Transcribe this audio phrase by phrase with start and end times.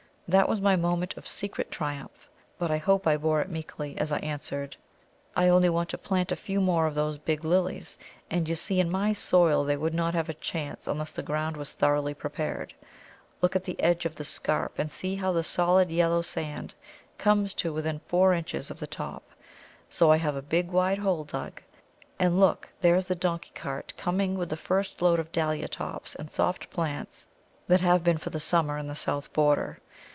[0.27, 4.13] That was my moment of secret triumph, but I hope I bore it meekly as
[4.13, 4.77] I answered,
[5.35, 7.97] "I only wanted to plant a few more of those big Lilies,
[8.29, 11.57] and you see in my soil they would not have a chance unless the ground
[11.57, 12.73] was thoroughly prepared;
[13.41, 16.75] look at the edge of the scarp and see how the solid yellow sand
[17.17, 19.23] comes to within four inches of the top;
[19.89, 21.61] so I have a big wide hole dug;
[22.17, 26.15] and look, there is the donkey cart coming with the first load of Dahlia tops
[26.15, 27.27] and soft plants
[27.67, 29.81] that have been for the summer in the south border.